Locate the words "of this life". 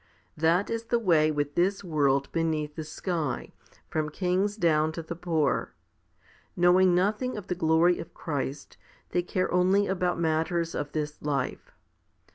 10.73-11.71